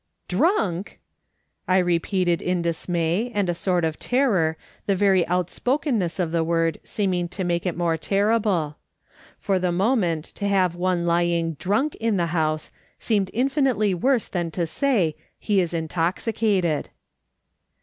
[0.37, 0.99] "Drunk!"
[1.67, 6.79] I repeated in dismay and a sort of terror, the very outspokenness of the word
[6.83, 8.77] seeming to make it more terrible;
[9.37, 14.49] for the moment to have one lying drunk in the house seemed infinitely worse than
[14.49, 16.89] to say," He is intoxicated."